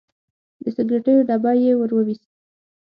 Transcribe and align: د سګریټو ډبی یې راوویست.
د 0.63 0.65
سګریټو 0.75 1.13
ډبی 1.27 1.55
یې 1.63 1.71
راوویست. 1.89 2.25